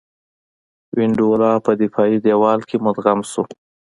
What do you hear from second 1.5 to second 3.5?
په دفاعي دېوال کې مدغم شو.